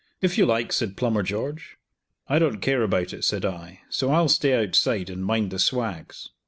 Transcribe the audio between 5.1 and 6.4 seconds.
and mind the swags."